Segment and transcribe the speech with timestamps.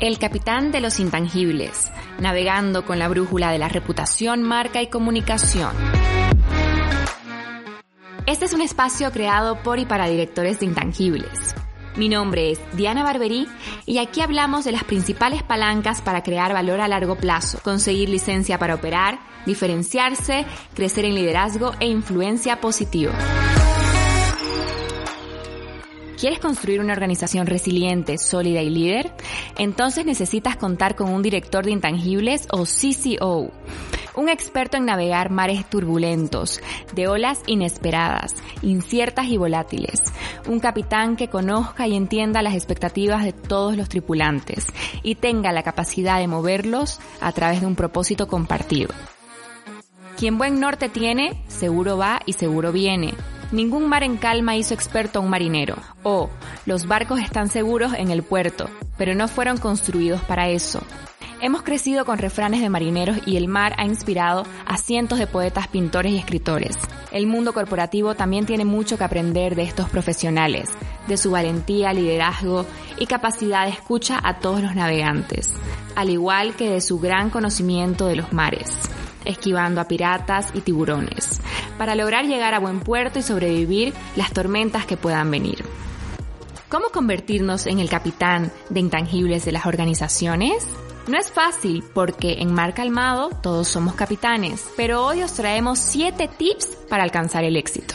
[0.00, 5.76] El capitán de los intangibles, navegando con la brújula de la reputación, marca y comunicación.
[8.24, 11.54] Este es un espacio creado por y para directores de intangibles.
[11.96, 13.46] Mi nombre es Diana Barberí
[13.84, 18.58] y aquí hablamos de las principales palancas para crear valor a largo plazo, conseguir licencia
[18.58, 23.12] para operar, diferenciarse, crecer en liderazgo e influencia positiva.
[26.20, 29.10] ¿Quieres construir una organización resiliente, sólida y líder?
[29.56, 33.50] Entonces necesitas contar con un director de intangibles o CCO,
[34.16, 36.60] un experto en navegar mares turbulentos,
[36.94, 40.02] de olas inesperadas, inciertas y volátiles,
[40.46, 44.66] un capitán que conozca y entienda las expectativas de todos los tripulantes
[45.02, 48.90] y tenga la capacidad de moverlos a través de un propósito compartido.
[50.18, 53.14] Quien buen norte tiene, seguro va y seguro viene.
[53.52, 55.76] Ningún mar en calma hizo experto a un marinero.
[56.04, 56.30] O,
[56.66, 60.80] los barcos están seguros en el puerto, pero no fueron construidos para eso.
[61.42, 65.68] Hemos crecido con refranes de marineros y el mar ha inspirado a cientos de poetas,
[65.68, 66.76] pintores y escritores.
[67.10, 70.68] El mundo corporativo también tiene mucho que aprender de estos profesionales,
[71.08, 72.66] de su valentía, liderazgo
[72.98, 75.54] y capacidad de escucha a todos los navegantes,
[75.96, 78.70] al igual que de su gran conocimiento de los mares
[79.24, 81.39] esquivando a piratas y tiburones,
[81.80, 85.64] para lograr llegar a buen puerto y sobrevivir las tormentas que puedan venir.
[86.68, 90.76] ¿Cómo convertirnos en el capitán de intangibles de las organizaciones?
[91.08, 96.28] No es fácil porque en Mar Calmado todos somos capitanes, pero hoy os traemos 7
[96.36, 97.94] tips para alcanzar el éxito.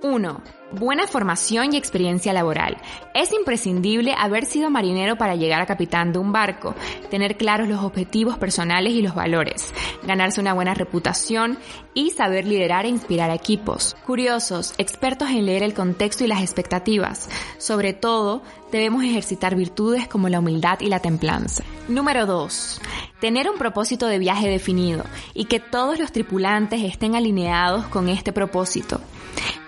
[0.00, 0.40] 1.
[0.76, 2.76] Buena formación y experiencia laboral.
[3.14, 6.74] Es imprescindible haber sido marinero para llegar a capitán de un barco,
[7.10, 11.58] tener claros los objetivos personales y los valores, ganarse una buena reputación
[11.94, 13.94] y saber liderar e inspirar a equipos.
[14.04, 17.28] Curiosos, expertos en leer el contexto y las expectativas.
[17.58, 18.42] Sobre todo,
[18.72, 21.62] debemos ejercitar virtudes como la humildad y la templanza.
[21.86, 22.80] Número 2.
[23.20, 28.32] Tener un propósito de viaje definido y que todos los tripulantes estén alineados con este
[28.32, 29.00] propósito.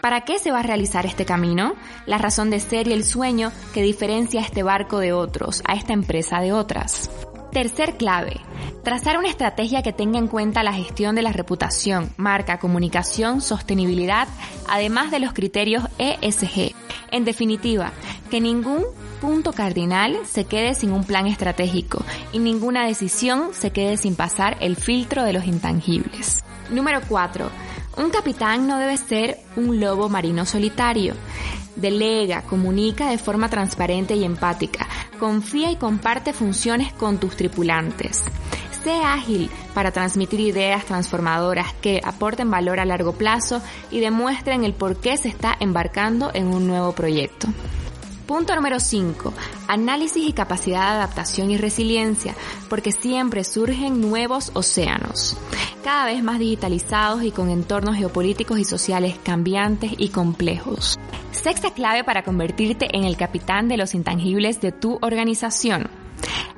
[0.01, 1.75] ¿Para qué se va a realizar este camino?
[2.07, 5.75] La razón de ser y el sueño que diferencia a este barco de otros, a
[5.75, 7.11] esta empresa de otras.
[7.53, 8.41] Tercer clave,
[8.84, 14.29] trazar una estrategia que tenga en cuenta la gestión de la reputación, marca, comunicación, sostenibilidad,
[14.69, 16.75] además de los criterios ESG.
[17.11, 17.93] En definitiva,
[18.31, 18.84] que ningún
[19.21, 24.59] punto cardinal se quede sin un plan estratégico y ninguna decisión se quede sin pasar
[24.61, 26.45] el filtro de los intangibles.
[26.71, 27.66] Número 4
[27.97, 31.15] un capitán no debe ser un lobo marino solitario.
[31.77, 34.87] Delega, comunica de forma transparente y empática,
[35.19, 38.23] confía y comparte funciones con tus tripulantes.
[38.83, 44.75] Sé ágil para transmitir ideas transformadoras que aporten valor a largo plazo y demuestren el
[44.75, 47.49] por qué se está embarcando en un nuevo proyecto.
[48.27, 49.33] Punto número 5.
[49.69, 52.34] Análisis y capacidad de adaptación y resiliencia,
[52.69, 55.37] porque siempre surgen nuevos océanos,
[55.87, 60.99] cada vez más digitalizados y con entornos geopolíticos y sociales cambiantes y complejos.
[61.31, 65.89] Sexta clave para convertirte en el capitán de los intangibles de tu organización.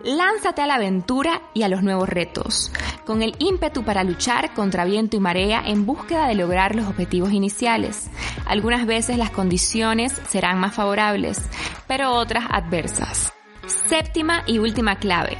[0.03, 2.73] Lánzate a la aventura y a los nuevos retos,
[3.05, 7.31] con el ímpetu para luchar contra viento y marea en búsqueda de lograr los objetivos
[7.31, 8.09] iniciales.
[8.47, 11.39] Algunas veces las condiciones serán más favorables,
[11.87, 13.35] pero otras adversas.
[13.67, 15.37] Séptima y última clave.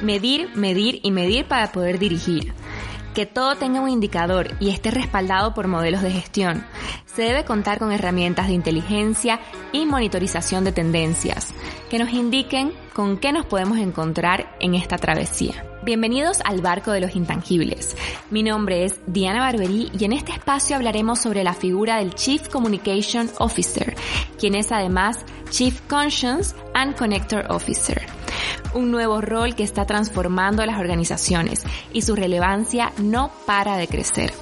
[0.00, 2.54] Medir, medir y medir para poder dirigir
[3.18, 6.64] que todo tenga un indicador y esté respaldado por modelos de gestión.
[7.04, 9.40] Se debe contar con herramientas de inteligencia
[9.72, 11.52] y monitorización de tendencias
[11.90, 15.64] que nos indiquen con qué nos podemos encontrar en esta travesía.
[15.82, 17.96] Bienvenidos al barco de los intangibles.
[18.30, 22.48] Mi nombre es Diana Barberí y en este espacio hablaremos sobre la figura del Chief
[22.48, 23.96] Communication Officer,
[24.38, 28.00] quien es además Chief Conscience and Connector Officer
[28.74, 34.32] un nuevo rol que está transformando las organizaciones y su relevancia no para de crecer.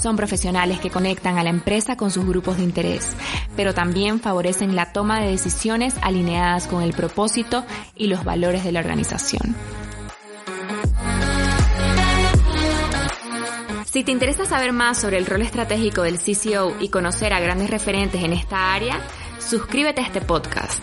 [0.00, 3.14] Son profesionales que conectan a la empresa con sus grupos de interés,
[3.56, 7.64] pero también favorecen la toma de decisiones alineadas con el propósito
[7.94, 9.54] y los valores de la organización.
[13.92, 17.68] Si te interesa saber más sobre el rol estratégico del CCO y conocer a grandes
[17.68, 18.98] referentes en esta área,
[19.38, 20.82] suscríbete a este podcast.